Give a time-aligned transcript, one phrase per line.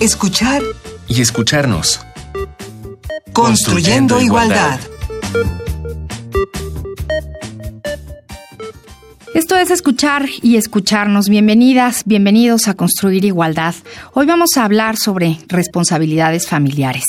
[0.00, 0.62] escuchar
[1.08, 2.00] y escucharnos.
[3.32, 4.78] Construyendo, igualdad.
[9.34, 11.28] Esto es escuchar y escucharnos.
[11.28, 13.74] Bienvenidas, bienvenidos a Construir Igualdad.
[14.12, 17.04] Hoy vamos a hablar sobre responsabilidades familiares.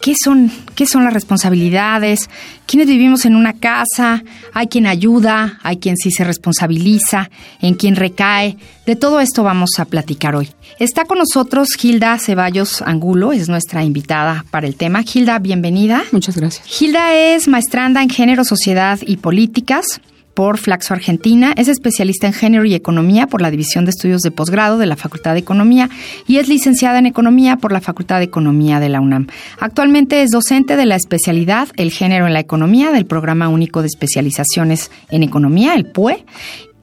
[0.00, 2.30] ¿Qué son, ¿Qué son las responsabilidades?
[2.66, 4.22] ¿Quiénes vivimos en una casa?
[4.54, 5.58] ¿Hay quien ayuda?
[5.62, 7.30] ¿Hay quien sí se responsabiliza?
[7.60, 8.56] ¿En quién recae?
[8.86, 10.48] De todo esto vamos a platicar hoy.
[10.78, 15.02] Está con nosotros Gilda Ceballos Angulo, es nuestra invitada para el tema.
[15.02, 16.02] Gilda, bienvenida.
[16.12, 16.66] Muchas gracias.
[16.66, 20.00] Gilda es maestranda en género, sociedad y políticas
[20.34, 24.30] por Flaxo Argentina, es especialista en género y economía por la División de Estudios de
[24.30, 25.90] Posgrado de la Facultad de Economía
[26.26, 29.26] y es licenciada en economía por la Facultad de Economía de la UNAM.
[29.58, 33.88] Actualmente es docente de la especialidad El género en la economía del Programa Único de
[33.88, 36.24] Especializaciones en Economía, el PUE,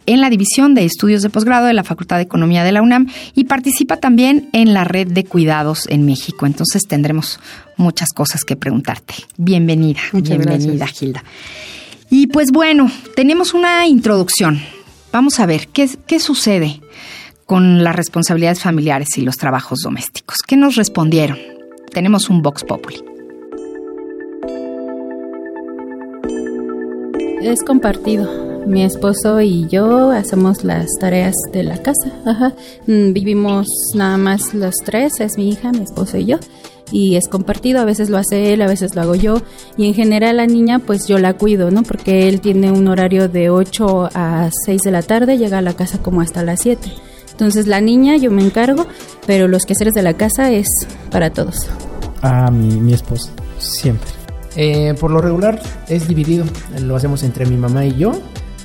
[0.07, 3.07] en la División de Estudios de Posgrado de la Facultad de Economía de la UNAM
[3.35, 6.45] y participa también en la Red de Cuidados en México.
[6.45, 7.39] Entonces tendremos
[7.75, 9.15] muchas cosas que preguntarte.
[9.37, 10.99] Bienvenida, Muchas bienvenida, gracias.
[10.99, 11.23] Gilda.
[12.09, 14.59] Y pues bueno, tenemos una introducción.
[15.11, 16.81] Vamos a ver qué, qué sucede
[17.45, 20.37] con las responsabilidades familiares y los trabajos domésticos.
[20.45, 21.37] ¿Qué nos respondieron?
[21.91, 23.03] Tenemos un Vox Populi.
[27.41, 28.47] Es compartido.
[28.65, 32.11] Mi esposo y yo hacemos las tareas de la casa.
[32.25, 32.53] Ajá.
[32.85, 36.37] Mm, Vivimos nada más los tres, es mi hija, mi esposo y yo.
[36.91, 39.41] Y es compartido, a veces lo hace él, a veces lo hago yo.
[39.77, 41.83] Y en general la niña pues yo la cuido, ¿no?
[41.83, 45.73] Porque él tiene un horario de 8 a 6 de la tarde, llega a la
[45.73, 46.91] casa como hasta las 7.
[47.31, 48.87] Entonces la niña yo me encargo,
[49.25, 50.67] pero los quehaceres de la casa es
[51.11, 51.67] para todos.
[52.21, 54.09] A mi, mi esposa, siempre.
[54.55, 56.43] Eh, por lo regular es dividido,
[56.81, 58.13] lo hacemos entre mi mamá y yo.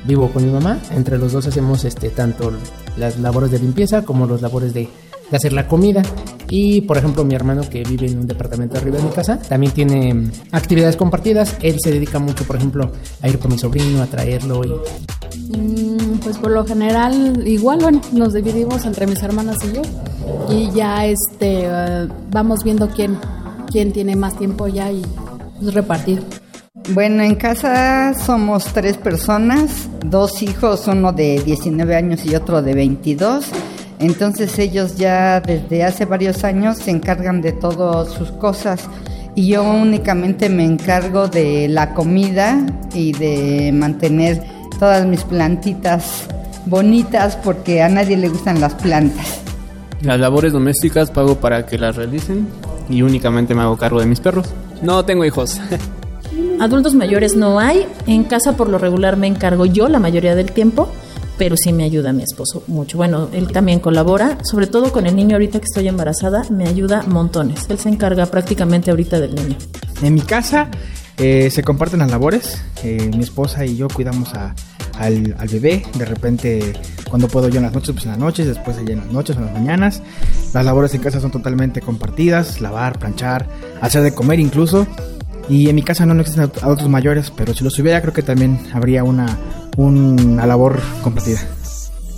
[0.04, 2.52] Vivo con mi mamá, entre los dos hacemos este tanto
[2.96, 4.88] las labores de limpieza como las labores de,
[5.32, 6.02] de hacer la comida.
[6.48, 9.72] Y por ejemplo, mi hermano que vive en un departamento arriba de mi casa también
[9.72, 11.56] tiene mm, actividades compartidas.
[11.62, 14.72] Él se dedica mucho, por ejemplo, a ir con mi sobrino, a traerlo y
[15.48, 19.82] Mm, Pues por lo general, igual, bueno, nos dividimos entre mis hermanas y yo.
[20.48, 23.18] Y ya este eh, vamos viendo quién,
[23.70, 25.02] quién tiene más tiempo ya y
[25.60, 26.22] pues, repartir.
[26.90, 32.74] Bueno, en casa somos tres personas, dos hijos, uno de 19 años y otro de
[32.74, 33.44] 22.
[34.02, 38.88] Entonces ellos ya desde hace varios años se encargan de todas sus cosas
[39.36, 44.42] y yo únicamente me encargo de la comida y de mantener
[44.80, 46.24] todas mis plantitas
[46.66, 49.40] bonitas porque a nadie le gustan las plantas.
[50.02, 52.48] Las labores domésticas pago para que las realicen
[52.90, 54.48] y únicamente me hago cargo de mis perros.
[54.82, 55.60] No tengo hijos.
[56.60, 57.86] Adultos mayores no hay.
[58.08, 60.92] En casa por lo regular me encargo yo la mayoría del tiempo,
[61.42, 62.96] pero sí me ayuda mi esposo mucho.
[62.96, 67.02] Bueno, él también colabora, sobre todo con el niño ahorita que estoy embarazada, me ayuda
[67.08, 67.66] montones.
[67.68, 69.56] Él se encarga prácticamente ahorita del niño.
[70.04, 70.68] En mi casa
[71.16, 72.62] eh, se comparten las labores.
[72.84, 74.54] Eh, mi esposa y yo cuidamos a-
[75.00, 75.82] al, al bebé.
[75.98, 76.74] De repente,
[77.10, 78.46] cuando puedo yo en las noches, pues en las noches.
[78.46, 80.00] Después en las noches o en las mañanas.
[80.54, 82.60] Las labores en casa son totalmente compartidas.
[82.60, 83.48] Lavar, planchar,
[83.80, 84.86] hacer de comer incluso.
[85.48, 88.12] Y en mi casa no, no existen adult- adultos mayores, pero si los hubiera creo
[88.12, 89.26] que también habría una,
[89.76, 91.40] una labor compartida.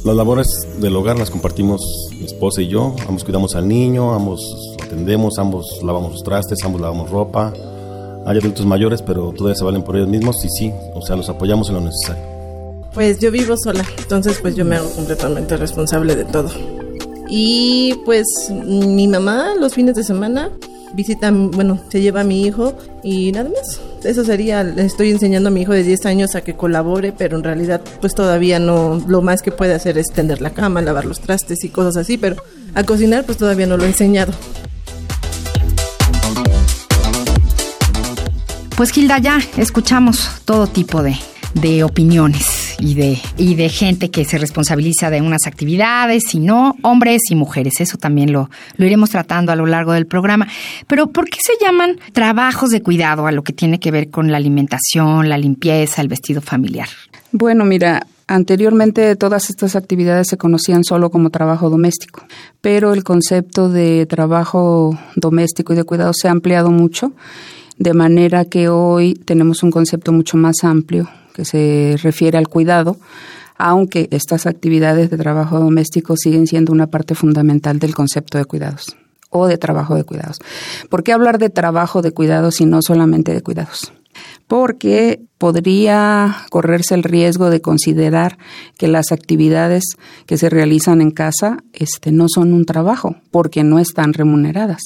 [0.05, 0.49] Las labores
[0.81, 1.81] del hogar las compartimos
[2.13, 2.95] mi esposa y yo.
[3.09, 7.53] Ambos cuidamos al niño, ambos atendemos, ambos lavamos los trastes, ambos lavamos ropa.
[8.27, 11.29] Hay adultos mayores, pero todavía se valen por ellos mismos y sí, o sea, los
[11.29, 12.23] apoyamos en lo necesario.
[12.93, 16.51] Pues yo vivo sola, entonces pues yo me hago completamente responsable de todo.
[17.29, 20.51] Y pues mi mamá los fines de semana
[20.95, 23.81] visita, bueno, se lleva a mi hijo y nada más.
[24.05, 27.37] Eso sería, le estoy enseñando a mi hijo de 10 años a que colabore, pero
[27.37, 31.07] en realidad pues todavía no, lo más que puede hacer es tender la cama, lavar
[31.07, 32.37] los trastes y cosas así, pero
[32.75, 34.33] a cocinar pues todavía no lo he enseñado.
[38.77, 41.17] Pues Gilda, ya escuchamos todo tipo de,
[41.55, 42.54] de opiniones
[42.85, 47.35] y de, y de gente que se responsabiliza de unas actividades y no, hombres y
[47.35, 47.81] mujeres.
[47.81, 50.47] Eso también lo, lo iremos tratando a lo largo del programa.
[50.87, 54.31] Pero ¿por qué se llaman trabajos de cuidado a lo que tiene que ver con
[54.31, 56.89] la alimentación, la limpieza, el vestido familiar?
[57.33, 62.27] Bueno, mira, anteriormente todas estas actividades se conocían solo como trabajo doméstico,
[62.61, 67.13] pero el concepto de trabajo doméstico y de cuidado se ha ampliado mucho,
[67.79, 72.97] de manera que hoy tenemos un concepto mucho más amplio que se refiere al cuidado,
[73.57, 78.97] aunque estas actividades de trabajo doméstico siguen siendo una parte fundamental del concepto de cuidados
[79.31, 80.39] o de trabajo de cuidados.
[80.89, 83.93] ¿Por qué hablar de trabajo de cuidados y no solamente de cuidados?
[84.47, 88.39] Porque podría correrse el riesgo de considerar
[88.79, 89.83] que las actividades
[90.27, 94.83] que se realizan en casa este, no son un trabajo porque no están remuneradas.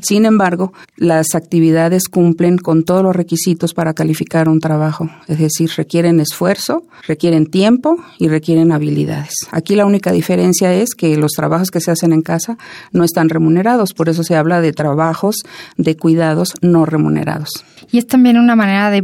[0.00, 5.70] Sin embargo, las actividades cumplen con todos los requisitos para calificar un trabajo, es decir,
[5.76, 9.34] requieren esfuerzo, requieren tiempo y requieren habilidades.
[9.50, 12.56] Aquí la única diferencia es que los trabajos que se hacen en casa
[12.92, 15.36] no están remunerados, por eso se habla de trabajos
[15.76, 17.64] de cuidados no remunerados.
[17.90, 19.02] Y es también una manera de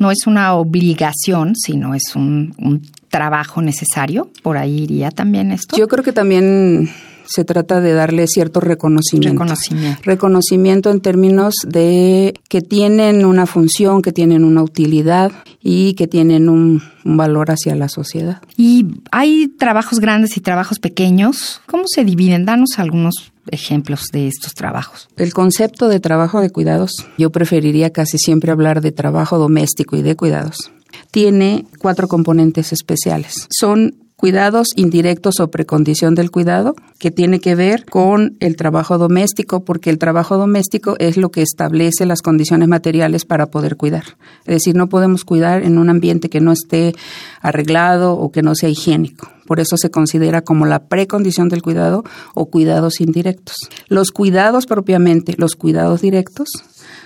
[0.00, 4.30] no es una obligación, sino es un, trabajo necesario.
[4.42, 5.76] Por ahí iría también esto.
[5.76, 6.90] Yo creo que también
[7.26, 9.32] se trata de darle cierto reconocimiento.
[9.32, 10.02] Reconocimiento.
[10.04, 16.48] Reconocimiento en términos de que tienen una función, que tienen una utilidad y que tienen
[16.48, 18.42] un, un, valor hacia la sociedad.
[18.56, 21.62] Y hay trabajos grandes y trabajos pequeños.
[21.66, 22.44] ¿Cómo se dividen?
[22.44, 25.08] Danos algunos ejemplos de estos trabajos.
[25.16, 30.02] El concepto de trabajo de cuidados, yo preferiría casi siempre hablar de trabajo doméstico y
[30.02, 30.72] de cuidados.
[31.10, 33.46] Tiene cuatro componentes especiales.
[33.50, 39.64] Son cuidados indirectos o precondición del cuidado, que tiene que ver con el trabajo doméstico,
[39.64, 44.04] porque el trabajo doméstico es lo que establece las condiciones materiales para poder cuidar.
[44.46, 46.94] Es decir, no podemos cuidar en un ambiente que no esté
[47.40, 49.28] arreglado o que no sea higiénico.
[49.46, 52.02] Por eso se considera como la precondición del cuidado
[52.34, 53.56] o cuidados indirectos.
[53.88, 56.48] Los cuidados propiamente, los cuidados directos,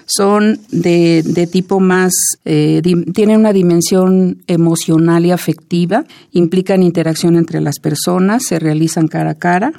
[0.06, 2.12] son de, de tipo más,
[2.44, 2.82] eh,
[3.14, 9.34] tienen una dimensión emocional y afectiva, implican interacción entre las personas, se realizan cara a
[9.34, 9.72] cara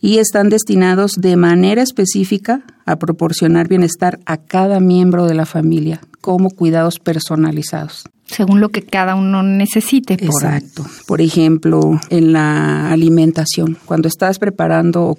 [0.00, 6.00] y están destinados de manera específica a proporcionar bienestar a cada miembro de la familia
[6.20, 10.14] como cuidados personalizados según lo que cada uno necesite.
[10.14, 10.84] Exacto.
[11.06, 15.18] Por ejemplo, en la alimentación, cuando estás preparando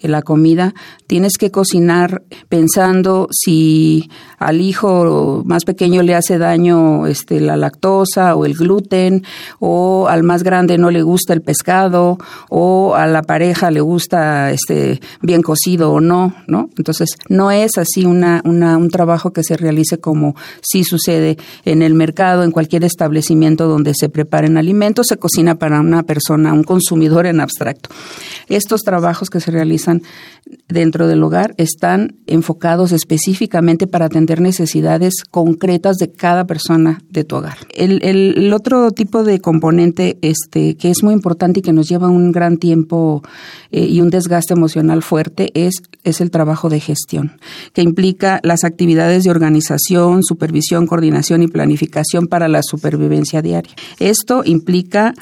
[0.00, 0.74] la comida,
[1.06, 8.34] tienes que cocinar pensando si al hijo más pequeño le hace daño este, la lactosa
[8.34, 9.24] o el gluten,
[9.58, 12.18] o al más grande no le gusta el pescado,
[12.48, 16.70] o a la pareja le gusta este, bien cocido o no, ¿no?
[16.78, 21.82] Entonces, no es así una, una, un trabajo que se realice como si sucede en
[21.82, 26.64] el mercado en cualquier establecimiento donde se preparen alimentos, se cocina para una persona, un
[26.64, 27.90] consumidor en abstracto.
[28.48, 30.02] Estos trabajos que se realizan
[30.68, 37.36] dentro del hogar están enfocados específicamente para atender necesidades concretas de cada persona de tu
[37.36, 37.58] hogar.
[37.74, 42.32] El, otro tipo de componente este, que es muy importante y que nos lleva un
[42.32, 43.22] gran tiempo
[43.70, 47.38] eh, y un desgaste emocional fuerte es, es el trabajo de gestión,
[47.72, 53.72] que implica las actividades de organización, supervisión, coordinación y planificación para la supervivencia diaria.
[53.98, 55.14] Esto implica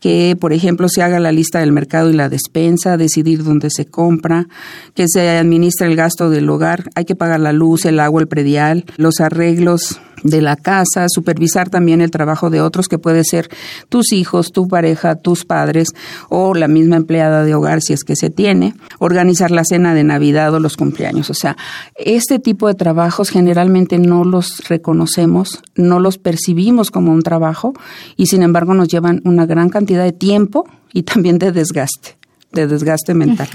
[0.00, 3.84] que, por ejemplo, se haga la lista del mercado y la despensa, decidir dónde se
[3.84, 4.46] compra,
[4.94, 8.26] que se administre el gasto del hogar, hay que pagar la luz, el agua, el
[8.26, 13.48] predial, los arreglos de la casa, supervisar también el trabajo de otros, que puede ser
[13.88, 15.88] tus hijos, tu pareja, tus padres
[16.28, 20.04] o la misma empleada de hogar si es que se tiene, organizar la cena de
[20.04, 21.30] Navidad o los cumpleaños.
[21.30, 21.56] O sea,
[21.96, 27.72] este tipo de trabajos generalmente no los reconocemos, no los percibimos como un trabajo
[28.16, 32.16] y sin embargo nos llevan una gran cantidad de tiempo y también de desgaste
[32.52, 33.48] de desgaste mental.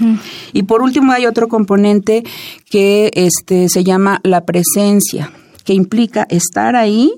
[0.52, 2.24] Y por último hay otro componente
[2.68, 5.30] que este se llama la presencia
[5.68, 7.12] que implica estar ahí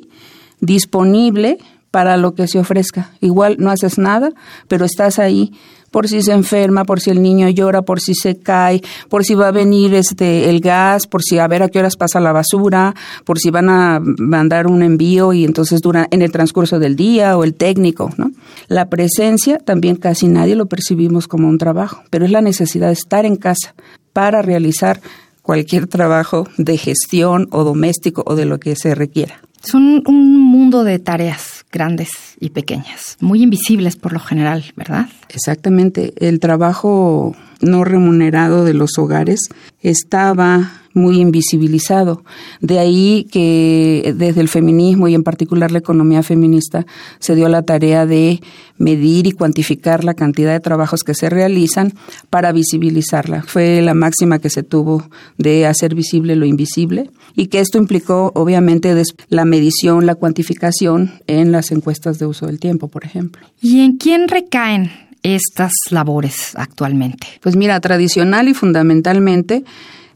[0.58, 1.58] disponible
[1.93, 3.12] para lo que se ofrezca.
[3.20, 4.31] Igual no haces nada,
[4.67, 5.52] pero estás ahí
[5.93, 9.37] por si se enferma, por si el niño llora, por si se cae, por si
[9.37, 12.32] va a venir este el gas, por si a ver a qué horas pasa la
[12.32, 12.93] basura,
[13.25, 17.39] por si van a mandar un envío y entonces dura en el transcurso del día
[17.39, 18.32] o el técnico, ¿no?
[18.67, 22.94] La presencia también casi nadie lo percibimos como un trabajo, pero es la necesidad de
[22.94, 23.77] estar en casa
[24.13, 25.01] para realizar
[25.43, 29.41] cualquier trabajo de gestión o doméstico o de lo que se requiera.
[29.63, 35.09] Son un mundo de tareas grandes y pequeñas, muy invisibles por lo general, ¿verdad?
[35.29, 36.15] Exactamente.
[36.17, 39.41] El trabajo no remunerado de los hogares
[39.81, 42.25] estaba muy invisibilizado.
[42.61, 46.87] De ahí que desde el feminismo y en particular la economía feminista
[47.19, 48.41] se dio la tarea de
[48.79, 51.93] medir y cuantificar la cantidad de trabajos que se realizan
[52.31, 53.43] para visibilizarla.
[53.43, 58.32] Fue la máxima que se tuvo de hacer visible lo invisible y que esto implicó
[58.35, 63.47] obviamente la medición, la cuantificación en las encuestas de uso del tiempo, por ejemplo.
[63.61, 64.91] ¿Y en quién recaen
[65.23, 67.27] estas labores actualmente?
[67.43, 69.65] Pues mira, tradicional y fundamentalmente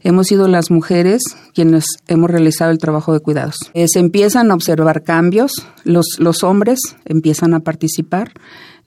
[0.05, 3.55] hemos sido las mujeres quienes hemos realizado el trabajo de cuidados.
[3.73, 8.31] Eh, se empiezan a observar cambios, los, los hombres empiezan a participar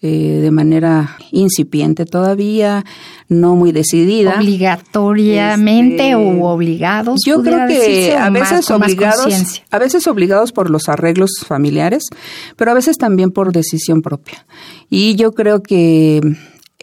[0.00, 2.84] eh, de manera incipiente todavía,
[3.28, 4.36] no muy decidida.
[4.38, 7.20] Obligatoriamente o este, obligados.
[7.26, 12.04] Yo creo que a veces obligados, a veces obligados por los arreglos familiares,
[12.54, 14.46] pero a veces también por decisión propia.
[14.88, 16.20] Y yo creo que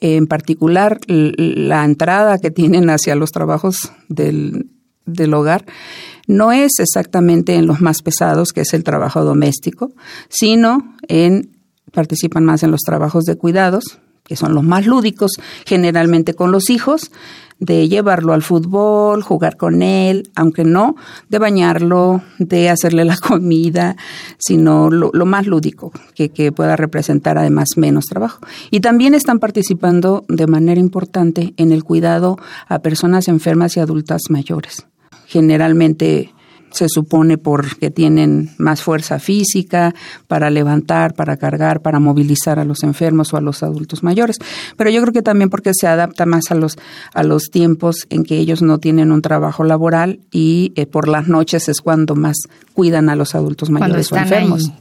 [0.02, 4.70] en particular la entrada que tienen hacia los trabajos del,
[5.06, 5.66] del hogar
[6.28, 9.92] no es exactamente en los más pesados, que es el trabajo doméstico,
[10.30, 11.52] sino en
[11.92, 15.32] participan más en los trabajos de cuidados, que son los más lúdicos,
[15.66, 17.12] generalmente con los hijos,
[17.60, 20.96] de llevarlo al fútbol, jugar con él, aunque no
[21.30, 23.96] de bañarlo, de hacerle la comida,
[24.38, 28.40] sino lo, más lúdico, que, que, pueda representar además menos trabajo.
[28.72, 34.24] Y también están participando de manera importante en el cuidado a personas enfermas y adultas
[34.30, 34.86] mayores.
[35.28, 36.35] Generalmente
[36.76, 39.96] se supone porque tienen más fuerza física
[40.28, 44.38] para levantar, para cargar, para movilizar a los enfermos o a los adultos mayores.
[44.78, 46.78] Pero yo creo que también porque se adapta más a los,
[47.14, 51.28] a los tiempos en que ellos no tienen un trabajo laboral y eh, por las
[51.28, 52.36] noches es cuando más
[52.74, 54.72] cuidan a los adultos mayores o enfermos.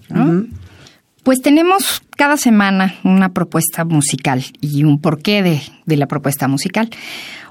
[1.22, 6.90] Pues tenemos cada semana una propuesta musical y un porqué de, de la propuesta musical.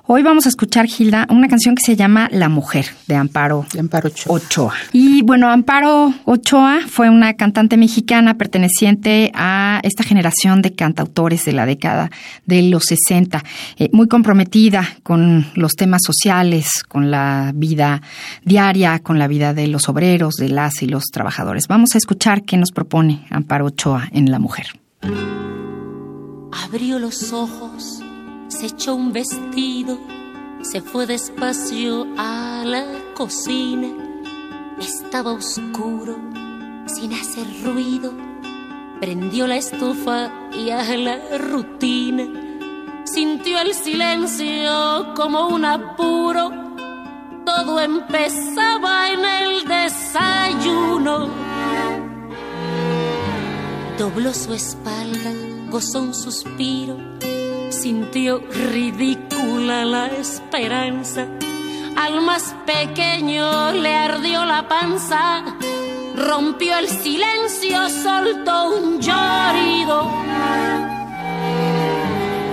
[0.05, 4.11] Hoy vamos a escuchar, Gilda, una canción que se llama La Mujer, de Amparo, Amparo
[4.27, 4.73] Ochoa.
[4.91, 11.53] Y bueno, Amparo Ochoa fue una cantante mexicana perteneciente a esta generación de cantautores de
[11.53, 12.11] la década
[12.45, 13.45] de los 60,
[13.77, 18.01] eh, muy comprometida con los temas sociales, con la vida
[18.43, 21.69] diaria, con la vida de los obreros, de las y los trabajadores.
[21.69, 24.67] Vamos a escuchar qué nos propone Amparo Ochoa en La Mujer.
[26.51, 28.03] Abrió los ojos
[28.53, 29.97] se echó un vestido,
[30.61, 33.87] se fue despacio a la cocina.
[34.79, 36.15] Estaba oscuro,
[36.85, 38.13] sin hacer ruido.
[38.99, 42.25] Prendió la estufa y a la rutina.
[43.05, 46.51] Sintió el silencio como un apuro.
[47.45, 51.27] Todo empezaba en el desayuno.
[53.97, 55.31] Dobló su espalda,
[55.69, 56.97] gozó un suspiro
[57.73, 58.39] sintió
[58.71, 61.27] ridícula la esperanza.
[61.97, 65.43] Al más pequeño le ardió la panza,
[66.15, 70.09] rompió el silencio, soltó un llorido.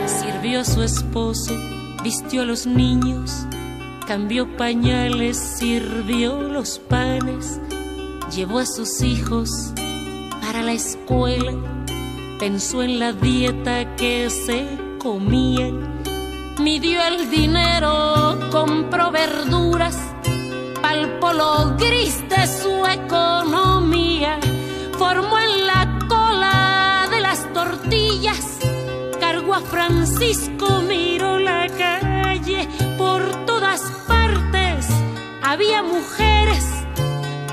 [0.06, 1.54] Sirvió a su esposo,
[2.02, 3.46] vistió a los niños,
[4.06, 7.60] cambió pañales, sirvió los panes,
[8.34, 9.72] llevó a sus hijos
[10.40, 11.52] para la escuela,
[12.38, 16.02] pensó en la dieta que se comían.
[16.58, 19.96] Midió el dinero, compró verduras,
[20.82, 24.38] palpó lo gris de su economía.
[24.98, 28.58] Formó en la cola de las tortillas,
[29.18, 32.68] cargó a Francisco, miró la calle.
[32.98, 34.86] Por todas partes
[35.42, 36.66] había mujeres,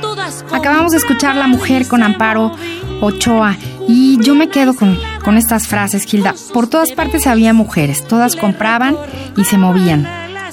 [0.02, 0.44] todas.
[0.52, 2.52] Acabamos de escuchar La Mujer con Amparo
[3.00, 3.56] Ochoa.
[3.88, 6.36] Y yo me quedo con, con estas frases, Gilda.
[6.54, 8.96] Por todas partes había mujeres, todas compraban
[9.36, 10.08] y se movían.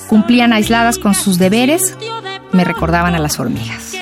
[0.08, 1.96] Cumplían aisladas con sus deberes,
[2.52, 3.94] me recordaban a las hormigas.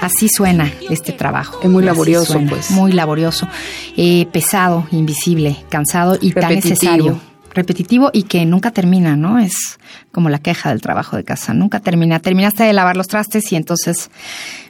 [0.00, 1.60] Así suena este trabajo.
[1.62, 2.70] Es muy laborioso, pues.
[2.70, 3.48] Muy laborioso,
[3.96, 7.18] eh, pesado, invisible, cansado y tan necesario.
[7.54, 9.38] Repetitivo y que nunca termina, ¿no?
[9.38, 9.78] Es
[10.10, 11.54] como la queja del trabajo de casa.
[11.54, 12.18] Nunca termina.
[12.18, 14.10] Terminaste de lavar los trastes y entonces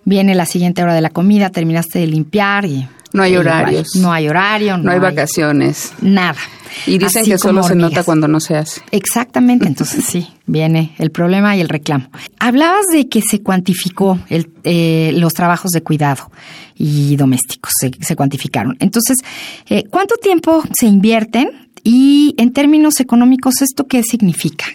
[0.04, 3.94] viene la siguiente hora de la comida, terminaste de limpiar y no hay horarios.
[3.94, 4.76] No hay horario.
[4.76, 5.92] No, hay, vacaciones.
[6.02, 6.37] Nada.
[6.85, 8.83] Y dicen que solo se nota cuando no se hace.
[8.90, 12.09] Exactamente, entonces sí, viene el problema y el reclamo.
[12.40, 16.33] Hablabas de que se cuantificó el, eh, los trabajos de cuidado
[16.75, 18.76] y domésticos, se, cuantificaron.
[18.80, 19.18] Entonces,
[19.68, 24.66] eh, ¿cuánto tiempo se invierten y en términos económicos esto qué significa?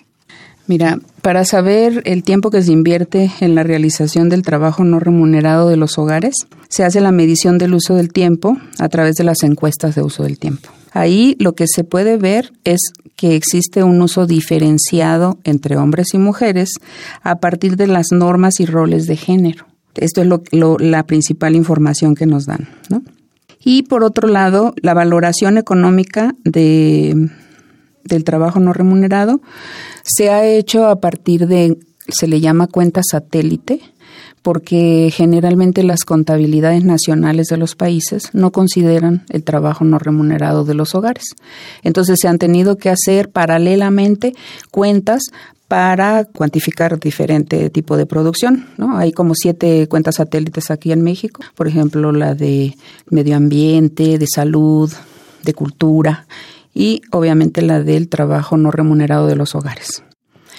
[0.65, 5.67] Mira, para saber el tiempo que se invierte en la realización del trabajo no remunerado
[5.67, 6.35] de los hogares,
[6.69, 10.23] se hace la medición del uso del tiempo a través de las encuestas de uso
[10.23, 10.69] del tiempo.
[10.91, 12.79] Ahí lo que se puede ver es
[13.15, 16.69] que existe un uso diferenciado entre hombres y mujeres
[17.21, 19.65] a partir de las normas y roles de género.
[19.95, 20.27] Esto es
[20.79, 22.69] la principal información que nos dan.
[23.61, 27.29] Y por otro lado, la valoración económica de
[28.09, 29.41] del trabajo no remunerado
[30.03, 31.77] se ha hecho a partir de,
[32.09, 33.79] se le llama cuenta satélite,
[34.41, 40.73] porque generalmente las contabilidades nacionales de los países no consideran el trabajo no remunerado de
[40.73, 41.35] los hogares.
[41.83, 44.33] Entonces se han tenido que hacer paralelamente
[44.71, 45.23] cuentas
[45.67, 48.67] para cuantificar diferente tipo de producción.
[48.77, 48.97] ¿no?
[48.97, 52.75] Hay como siete cuentas satélites aquí en México, por ejemplo, la de
[53.09, 54.91] medio ambiente, de salud,
[55.43, 56.25] de cultura
[56.73, 60.03] y obviamente la del trabajo no remunerado de los hogares.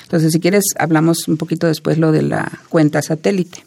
[0.05, 3.65] Entonces, si quieres, hablamos un poquito después lo de la cuenta satélite.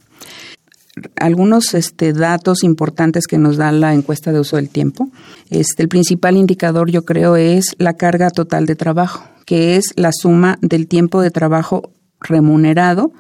[1.16, 5.10] Algunos este, datos importantes que nos da la encuesta de uso del tiempo.
[5.50, 10.12] Este, el principal indicador, yo creo, es la carga total de trabajo, que es la
[10.12, 13.12] suma del tiempo de trabajo remunerado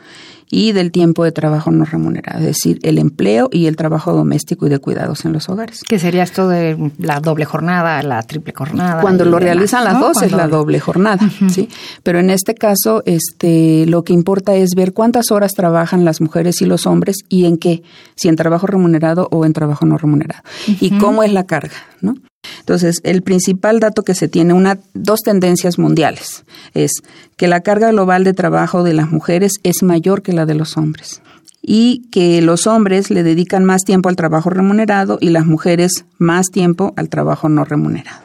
[0.53, 4.67] y del tiempo de trabajo no remunerado, es decir, el empleo y el trabajo doméstico
[4.67, 5.81] y de cuidados en los hogares.
[5.88, 9.01] ¿Qué sería esto de la doble jornada, la triple jornada?
[9.01, 11.69] Cuando lo realizan las dos es la doble jornada, ¿sí?
[12.03, 16.62] Pero en este caso, este, lo que importa es ver cuántas horas trabajan las mujeres
[16.62, 17.81] y los hombres y en qué,
[18.15, 22.13] si en trabajo remunerado o en trabajo no remunerado, y cómo es la carga, ¿no?
[22.60, 26.43] Entonces, el principal dato que se tiene, una, dos tendencias mundiales,
[26.74, 26.91] es
[27.38, 30.77] que la carga global de trabajo de las mujeres es mayor que la de los
[30.77, 31.21] hombres
[31.62, 36.47] y que los hombres le dedican más tiempo al trabajo remunerado y las mujeres más
[36.47, 38.21] tiempo al trabajo no remunerado.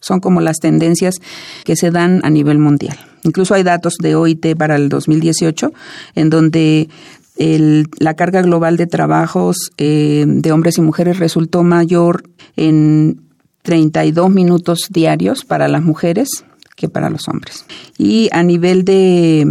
[0.00, 1.16] Son como las tendencias
[1.64, 2.98] que se dan a nivel mundial.
[3.24, 5.72] Incluso hay datos de OIT para el 2018
[6.14, 6.88] en donde
[7.36, 12.24] la carga global de trabajos eh, de hombres y mujeres resultó mayor
[12.56, 13.20] en
[13.62, 16.44] 32 minutos diarios para las mujeres
[16.74, 17.64] que para los hombres.
[17.96, 19.46] Y a nivel de,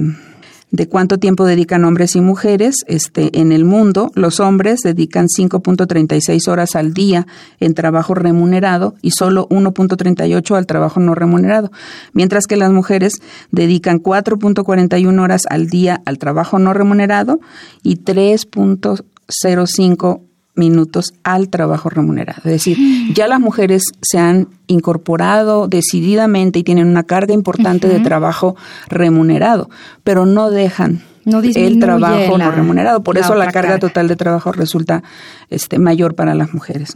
[0.72, 4.12] de cuánto tiempo dedican hombres y mujeres, este, en el mundo.
[4.16, 7.26] Los hombres dedican 5.36 horas al día
[7.60, 11.72] en trabajo remunerado y solo 1.38 al trabajo no remunerado,
[12.14, 13.22] mientras que las mujeres
[13.52, 17.40] dedican 4.41 horas al día al trabajo no remunerado
[17.84, 20.27] y 3.05
[20.58, 22.42] minutos al trabajo remunerado.
[22.46, 22.78] Es decir,
[23.14, 28.56] ya las mujeres se han incorporado decididamente y tienen una carga importante de trabajo
[28.90, 29.70] remunerado,
[30.04, 33.04] pero no dejan el trabajo no remunerado.
[33.04, 35.04] Por eso la carga, total de trabajo resulta
[35.50, 36.94] este, mayor para las mujeres.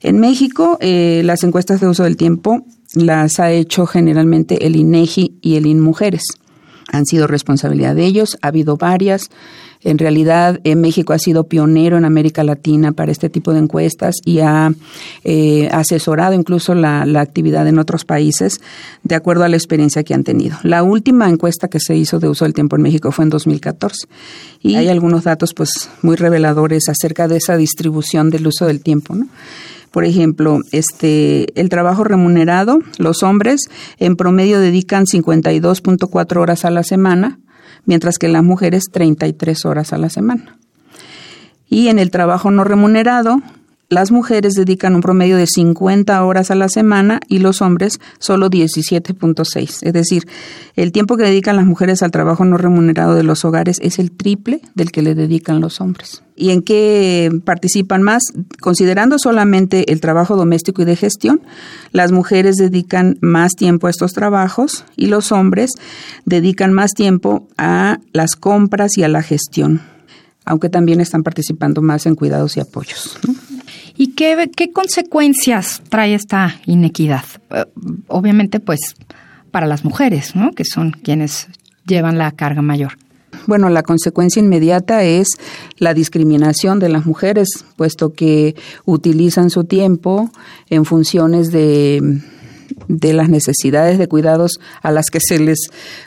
[0.00, 5.38] En México, eh, las encuestas de uso del tiempo las ha hecho generalmente el INEGI
[5.40, 6.22] y el INMujeres.
[6.92, 9.30] Han sido responsabilidad de ellos, ha habido varias.
[9.84, 14.16] En realidad, en México ha sido pionero en América Latina para este tipo de encuestas
[14.24, 14.72] y ha
[15.24, 18.60] eh, asesorado incluso la, actividad en otros países
[19.02, 20.56] de acuerdo a la experiencia que han tenido.
[20.62, 24.06] La última encuesta que se hizo de uso del tiempo en México fue en 2014
[24.60, 29.16] y hay algunos datos pues muy reveladores acerca de esa distribución del uso del tiempo,
[29.90, 33.68] Por ejemplo, este, el trabajo remunerado, los hombres
[33.98, 37.38] en promedio dedican 52.4 horas a la semana,
[37.84, 40.58] mientras que las mujeres 33 horas a la semana.
[41.68, 43.40] Y en el trabajo no remunerado,
[43.92, 48.48] las mujeres dedican un promedio de 50 horas a la semana y los hombres solo
[48.48, 49.78] 17.6.
[49.82, 50.26] Es decir,
[50.76, 54.10] el tiempo que dedican las mujeres al trabajo no remunerado de los hogares es el
[54.10, 56.22] triple del que le dedican los hombres.
[56.34, 58.22] ¿Y en qué participan más?
[58.62, 61.42] Considerando solamente el trabajo doméstico y de gestión,
[61.92, 65.72] las mujeres dedican más tiempo a estos trabajos y los hombres
[66.24, 69.82] dedican más tiempo a las compras y a la gestión,
[70.46, 73.18] aunque también están participando más en cuidados y apoyos.
[73.96, 77.24] ¿Y qué, qué consecuencias trae esta inequidad?
[77.50, 77.64] Eh,
[78.08, 78.80] obviamente, pues,
[79.50, 80.52] para las mujeres, ¿no?
[80.52, 81.48] Que son quienes
[81.86, 82.92] llevan la carga mayor.
[83.46, 85.28] Bueno, la consecuencia inmediata es
[85.78, 90.30] la discriminación de las mujeres, puesto que utilizan su tiempo
[90.68, 92.20] en funciones de,
[92.88, 95.58] de las necesidades de cuidados a las que se les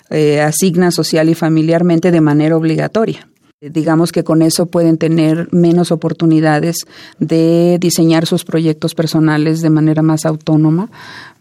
[0.10, 3.28] eh, asigna social y familiarmente de manera obligatoria.
[3.72, 6.86] Digamos que con eso pueden tener menos oportunidades
[7.20, 10.90] de diseñar sus proyectos personales de manera más autónoma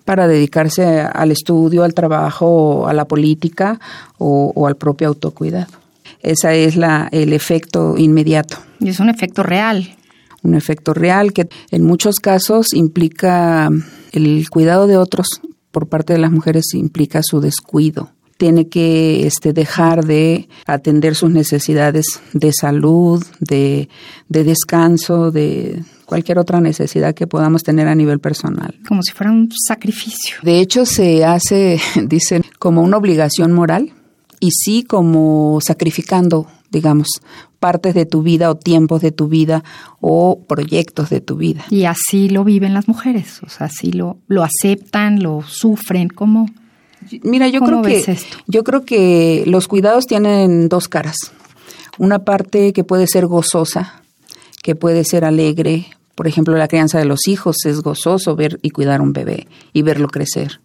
[0.05, 3.81] para dedicarse al estudio, al trabajo, a la política
[4.19, 5.73] o, al propio autocuidado.
[6.21, 8.59] Ese es la, el efecto inmediato.
[8.81, 9.95] Y es un efecto real.
[10.43, 13.71] Un efecto real que en muchos casos implica
[14.13, 15.27] el cuidado de otros
[15.71, 21.31] por parte de las mujeres implica su descuido tiene que este, dejar de atender sus
[21.31, 23.89] necesidades de salud, de,
[24.29, 28.75] de descanso, de cualquier otra necesidad que podamos tener a nivel personal.
[28.87, 30.37] Como si fuera un sacrificio.
[30.43, 33.93] De hecho, se hace, dicen, como una obligación moral
[34.41, 37.09] y sí como sacrificando, digamos,
[37.61, 39.65] partes de tu vida o tiempos de tu vida
[40.01, 41.65] o proyectos de tu vida.
[41.71, 46.47] Y así lo viven las mujeres, o sea, así lo, lo aceptan, lo sufren, ¿cómo?
[47.23, 51.17] Mira, yo creo que yo creo que los cuidados tienen dos caras.
[51.99, 54.03] Una parte que puede ser gozosa,
[54.63, 55.87] que puede ser alegre.
[56.15, 59.83] Por ejemplo, la crianza de los hijos es gozoso ver y cuidar un bebé y
[59.83, 60.61] verlo crecer.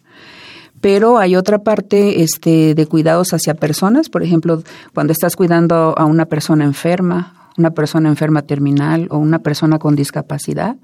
[0.80, 4.62] Pero hay otra parte este, de cuidados hacia personas, por ejemplo,
[4.94, 9.94] cuando estás cuidando a una persona enferma, una persona enferma terminal o una persona con
[9.94, 10.76] discapacidad,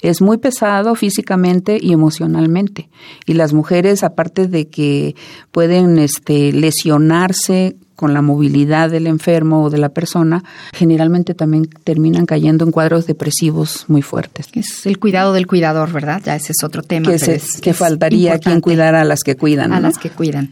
[0.00, 2.90] es muy pesado físicamente y emocionalmente.
[3.24, 5.14] Y las mujeres, aparte de que
[5.52, 12.26] pueden este, lesionarse con la movilidad del enfermo o de la persona, generalmente también terminan
[12.26, 14.48] cayendo en cuadros depresivos muy fuertes.
[14.52, 16.22] Es el cuidado del cuidador, ¿verdad?
[16.24, 17.10] Ya ese es otro tema.
[17.10, 19.72] Que, que faltaría quien cuidara a las que cuidan.
[19.72, 20.50] A las que cuidan.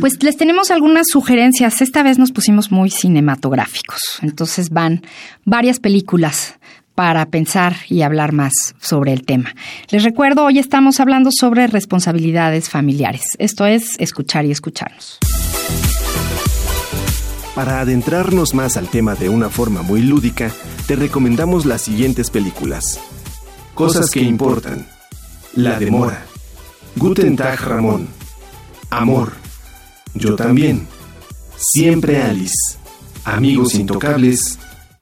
[0.00, 1.80] Pues les tenemos algunas sugerencias.
[1.80, 4.00] Esta vez nos pusimos muy cinematográficos.
[4.20, 5.02] Entonces van
[5.44, 6.56] varias películas
[6.94, 9.54] para pensar y hablar más sobre el tema.
[9.90, 13.22] Les recuerdo, hoy estamos hablando sobre responsabilidades familiares.
[13.38, 15.18] Esto es escuchar y escucharnos.
[17.54, 20.50] Para adentrarnos más al tema de una forma muy lúdica,
[20.86, 22.98] te recomendamos las siguientes películas.
[23.74, 24.86] Cosas que importan.
[25.54, 26.24] La demora.
[26.96, 28.08] Guten Tag Ramón.
[28.88, 29.32] Amor.
[30.14, 30.86] Yo también.
[31.56, 32.78] Siempre Alice.
[33.24, 34.58] Amigos Intocables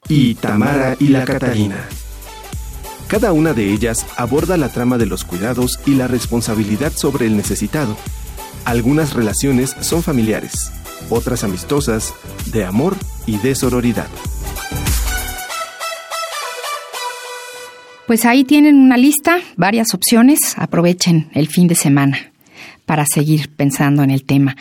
[0.09, 1.89] y Tamara y la Catarina.
[3.07, 7.37] Cada una de ellas aborda la trama de los cuidados y la responsabilidad sobre el
[7.37, 7.97] necesitado.
[8.65, 10.71] Algunas relaciones son familiares,
[11.09, 12.15] otras amistosas,
[12.53, 12.97] de amor
[13.27, 14.09] y de sororidad.
[18.07, 22.33] Pues ahí tienen una lista, varias opciones, aprovechen el fin de semana
[22.85, 24.57] para seguir pensando en el tema.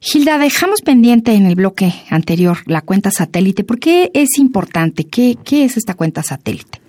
[0.00, 3.62] Gilda, dejamos pendiente en el bloque anterior la cuenta satélite.
[3.62, 5.04] ¿Por qué es importante?
[5.04, 6.83] ¿Qué, qué es esta cuenta satélite?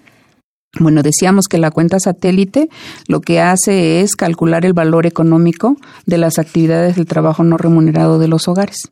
[0.79, 2.69] Bueno, decíamos que la cuenta satélite
[3.07, 8.19] lo que hace es calcular el valor económico de las actividades del trabajo no remunerado
[8.19, 8.91] de los hogares.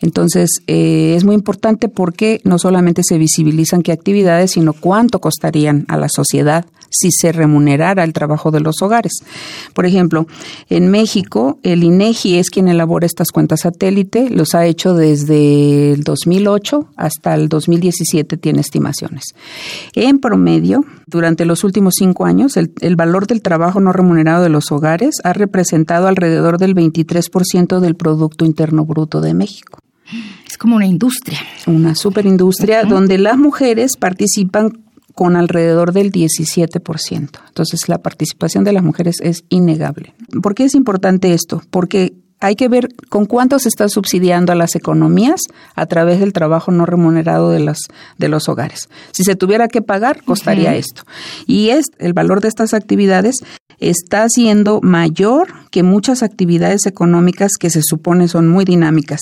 [0.00, 5.86] Entonces, eh, es muy importante porque no solamente se visibilizan qué actividades, sino cuánto costarían
[5.88, 9.12] a la sociedad si se remunerara el trabajo de los hogares.
[9.74, 10.26] Por ejemplo,
[10.68, 16.04] en México, el INEGI es quien elabora estas cuentas satélite, los ha hecho desde el
[16.04, 19.24] 2008 hasta el 2017, tiene estimaciones.
[19.94, 24.48] En promedio, durante los últimos cinco años, el, el valor del trabajo no remunerado de
[24.48, 29.78] los hogares ha representado alrededor del 23% del Producto Interno Bruto de México.
[30.48, 31.40] Es como una industria.
[31.66, 34.85] Una superindustria donde las mujeres participan
[35.16, 37.40] con alrededor del 17%.
[37.48, 40.14] Entonces, la participación de las mujeres es innegable.
[40.42, 41.62] ¿Por qué es importante esto?
[41.70, 45.40] Porque hay que ver con cuánto se está subsidiando a las economías
[45.74, 47.78] a través del trabajo no remunerado de los,
[48.18, 48.90] de los hogares.
[49.12, 51.04] Si se tuviera que pagar, costaría esto.
[51.46, 53.36] Y es, el valor de estas actividades
[53.80, 59.20] está siendo mayor que muchas actividades económicas que se supone son muy dinámicas,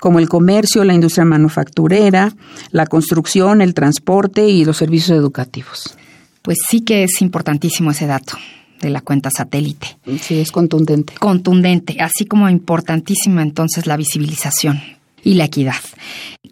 [0.00, 2.32] como el comercio, la industria manufacturera,
[2.70, 5.96] la construcción, el transporte y los servicios educativos.
[6.42, 8.36] Pues sí que es importantísimo ese dato
[8.80, 9.96] de la cuenta satélite.
[10.20, 11.14] Sí, es contundente.
[11.14, 14.80] Contundente, así como importantísima entonces la visibilización
[15.22, 15.80] y la equidad.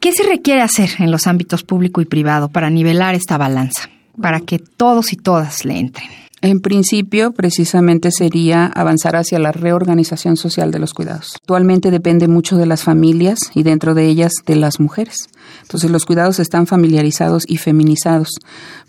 [0.00, 4.40] ¿Qué se requiere hacer en los ámbitos público y privado para nivelar esta balanza, para
[4.40, 6.08] que todos y todas le entren?
[6.44, 11.36] En principio, precisamente sería avanzar hacia la reorganización social de los cuidados.
[11.36, 15.14] Actualmente depende mucho de las familias y dentro de ellas de las mujeres.
[15.62, 18.30] Entonces los cuidados están familiarizados y feminizados,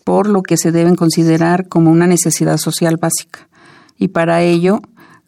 [0.04, 3.48] por lo que se deben considerar como una necesidad social básica.
[4.00, 4.82] Y para ello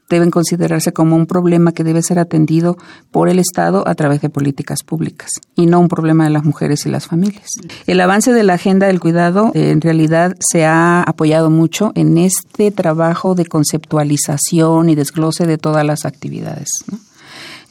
[0.10, 2.78] deben considerarse como un problema que debe ser atendido
[3.12, 6.86] por el Estado a través de políticas públicas y no un problema de las mujeres
[6.86, 7.50] y las familias.
[7.88, 12.18] El avance de la agenda del cuidado eh, en realidad se ha apoyado mucho en
[12.18, 16.70] este trabajo de conceptualización y desglose de todas las actividades.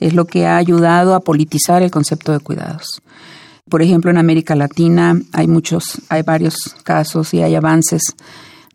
[0.00, 3.00] Es lo que ha ayudado a politizar el concepto de cuidados.
[3.70, 8.02] Por ejemplo, en América Latina hay muchos, hay varios casos y hay avances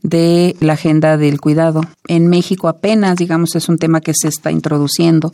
[0.01, 1.81] de la agenda del cuidado.
[2.07, 5.33] En México apenas, digamos, es un tema que se está introduciendo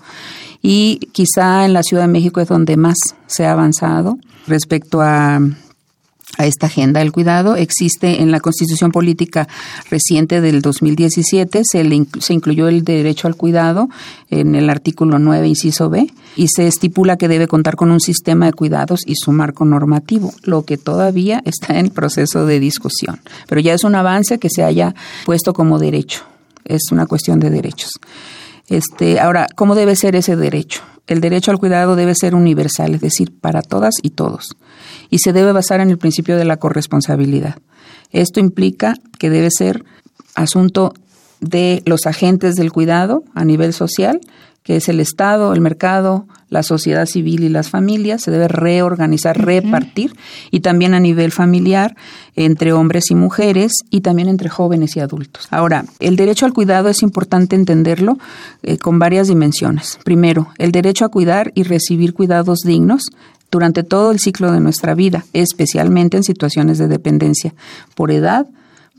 [0.62, 2.98] y quizá en la Ciudad de México es donde más
[3.28, 5.40] se ha avanzado respecto a
[6.38, 7.56] a esta agenda del cuidado.
[7.56, 9.48] Existe en la Constitución Política
[9.90, 13.90] reciente del 2017, se, le, se incluyó el derecho al cuidado
[14.30, 18.48] en el artículo 9, inciso B, y se estipula que debe contar con un sistema
[18.48, 23.20] de cuidados y su marco normativo, lo que todavía está en proceso de discusión.
[23.48, 24.96] Pero ya es un avance que se haya
[25.26, 26.24] puesto como derecho.
[26.66, 27.92] Es una cuestión de derechos.
[28.68, 30.82] Este, ahora, ¿cómo debe ser ese derecho?
[31.06, 34.56] El derecho al cuidado debe ser universal, es decir, para todas y todos
[35.16, 37.56] y se debe basar en el principio de la corresponsabilidad.
[38.12, 39.86] Esto implica que debe ser
[40.36, 40.94] asunto
[41.40, 44.20] de los agentes del cuidado a nivel social,
[44.62, 49.40] que es el Estado, el mercado, la sociedad civil y las familias, se debe reorganizar,
[49.40, 50.18] repartir,
[50.52, 51.96] y también a nivel familiar,
[52.36, 55.48] entre hombres y mujeres, y también entre jóvenes y adultos.
[55.50, 58.18] Ahora, el derecho al cuidado es importante entenderlo
[58.64, 59.98] eh, con varias dimensiones.
[60.04, 63.04] Primero, el derecho a cuidar y recibir cuidados dignos
[63.56, 67.54] durante todo el ciclo de nuestra vida, especialmente en situaciones de dependencia
[67.96, 68.48] por edad,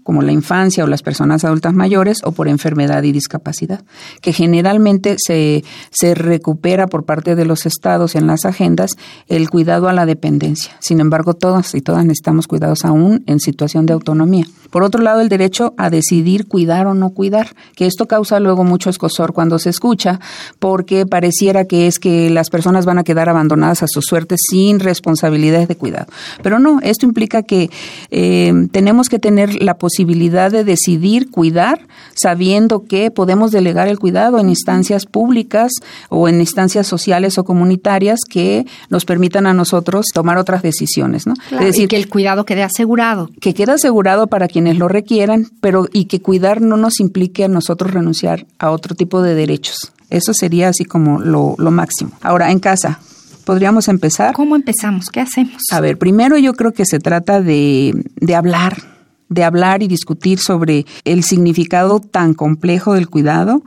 [0.07, 3.85] como la infancia o las personas adultas mayores, o por enfermedad y discapacidad,
[4.23, 8.93] que generalmente se, se recupera por parte de los estados en las agendas
[9.27, 10.77] el cuidado a la dependencia.
[10.79, 14.47] Sin embargo, todas y todas necesitamos cuidados aún en situación de autonomía.
[14.71, 18.63] Por otro lado, el derecho a decidir cuidar o no cuidar, que esto causa luego
[18.63, 20.21] mucho escosor cuando se escucha,
[20.61, 24.79] porque pareciera que es que las personas van a quedar abandonadas a su suerte sin
[24.79, 26.07] responsabilidades de cuidado.
[26.43, 27.71] Pero no, esto implica que
[28.11, 31.81] eh, tenemos que tener la posibilidad posibilidad de decidir cuidar,
[32.15, 35.73] sabiendo que podemos delegar el cuidado en instancias públicas
[36.11, 41.33] o en instancias sociales o comunitarias que nos permitan a nosotros tomar otras decisiones, ¿no?
[41.51, 43.31] es decir, que el cuidado quede asegurado.
[43.41, 47.49] Que quede asegurado para quienes lo requieran, pero y que cuidar no nos implique a
[47.49, 49.95] nosotros renunciar a otro tipo de derechos.
[50.11, 52.11] Eso sería así como lo, lo máximo.
[52.21, 53.01] Ahora, en casa,
[53.47, 54.35] podríamos empezar.
[54.35, 55.09] ¿Cómo empezamos?
[55.09, 55.63] ¿Qué hacemos?
[55.73, 58.96] A ver, primero yo creo que se trata de, de hablar
[59.29, 63.63] de hablar y discutir sobre el significado tan complejo del cuidado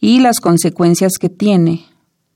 [0.00, 1.84] y las consecuencias que tiene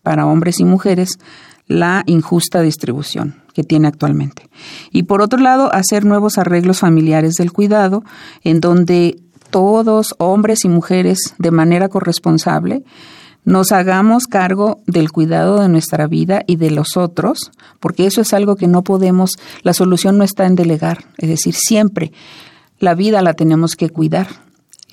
[0.02, 1.18] para hombres y mujeres
[1.66, 4.50] la injusta distribución que tiene actualmente.
[4.90, 8.04] Y por otro lado, hacer nuevos arreglos familiares del cuidado
[8.42, 9.16] en donde
[9.50, 12.82] todos, hombres y mujeres, de manera corresponsable,
[13.44, 18.32] nos hagamos cargo del cuidado de nuestra vida y de los otros, porque eso es
[18.32, 19.32] algo que no podemos,
[19.62, 22.12] la solución no está en delegar, es decir, siempre
[22.84, 24.28] la vida la tenemos que cuidar.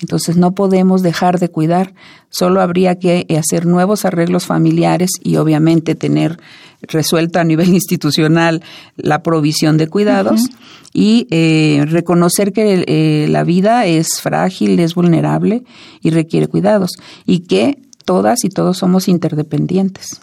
[0.00, 1.94] Entonces no podemos dejar de cuidar,
[2.28, 6.40] solo habría que hacer nuevos arreglos familiares y obviamente tener
[6.82, 8.62] resuelto a nivel institucional
[8.96, 10.40] la provisión de cuidados
[10.92, 15.62] y eh, reconocer que eh, la vida es frágil, es vulnerable
[16.00, 16.90] y requiere cuidados
[17.24, 20.18] y que todas y todos somos interdependientes,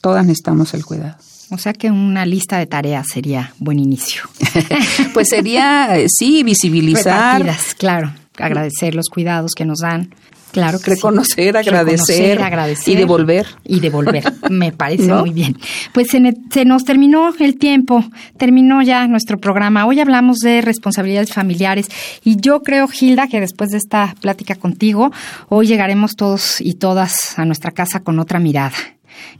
[0.00, 1.27] todas necesitamos el cuidado.
[1.50, 4.22] O sea que una lista de tareas sería buen inicio.
[5.14, 7.44] pues sería, eh, sí, visibilizar.
[7.78, 8.12] claro.
[8.36, 10.10] Agradecer los cuidados que nos dan.
[10.52, 13.46] Claro que reconocer, agradecer, agradecer y devolver.
[13.64, 15.58] Y devolver, me parece muy bien.
[15.92, 18.02] Pues se, se, nos terminó el tiempo,
[18.38, 19.86] terminó ya nuestro programa.
[19.86, 21.88] Hoy hablamos de responsabilidades familiares
[22.24, 25.12] y yo creo, Gilda, que después de esta plática contigo,
[25.48, 28.72] hoy llegaremos todos y todas a nuestra casa con otra mirada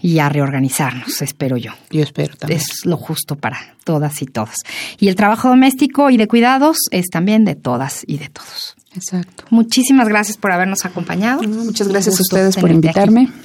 [0.00, 1.72] y a reorganizarnos, espero yo.
[1.90, 2.60] Yo espero también.
[2.60, 4.56] Es lo justo para todas y todas.
[4.98, 8.76] Y el trabajo doméstico y de cuidados es también de todas y de todos.
[8.94, 9.44] Exacto.
[9.50, 11.42] Muchísimas gracias por habernos acompañado.
[11.42, 13.28] muchas gracias a ustedes por invitarme.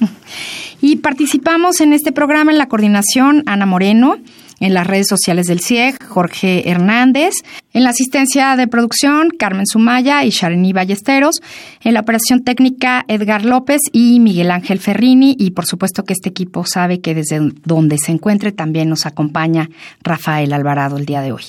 [0.80, 4.18] Y participamos en este programa en la coordinación Ana Moreno,
[4.64, 7.34] en las redes sociales del CIEG, Jorge Hernández,
[7.74, 11.42] en la asistencia de producción, Carmen Sumaya y Shareni Ballesteros,
[11.82, 16.30] en la operación técnica, Edgar López y Miguel Ángel Ferrini, y por supuesto que este
[16.30, 19.68] equipo sabe que desde donde se encuentre también nos acompaña
[20.02, 21.44] Rafael Alvarado el día de hoy.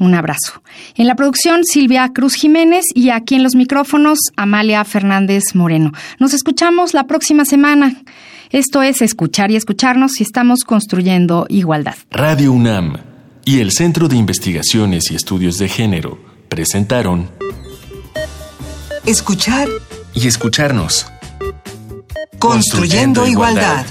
[0.00, 0.62] Un abrazo.
[0.96, 5.92] En la producción, Silvia Cruz Jiménez y aquí en los micrófonos, Amalia Fernández Moreno.
[6.18, 8.02] Nos escuchamos la próxima semana.
[8.52, 11.94] Esto es escuchar y escucharnos si estamos construyendo igualdad.
[12.10, 12.98] Radio UNAM
[13.46, 16.18] y el Centro de Investigaciones y Estudios de Género
[16.50, 17.30] presentaron
[19.06, 19.68] Escuchar
[20.12, 21.06] y escucharnos.
[22.38, 23.86] Construyendo, igualdad.